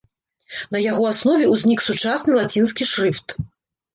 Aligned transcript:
На 0.75 0.79
яго 0.91 1.03
аснове 1.09 1.45
ўзнік 1.51 1.83
сучасны 1.89 2.31
лацінскі 2.39 2.83
шрыфт. 2.93 3.27